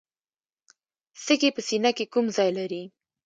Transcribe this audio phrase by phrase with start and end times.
[1.23, 2.83] سږي په سینه کې کوم ځای لري